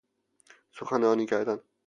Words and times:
سخنرانی 0.71 1.25
کردن 1.25 1.59